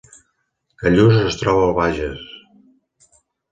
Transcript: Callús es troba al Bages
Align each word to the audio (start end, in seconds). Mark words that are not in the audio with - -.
Callús 0.83 1.19
es 1.27 1.37
troba 1.43 1.61
al 1.69 1.77
Bages 1.83 2.27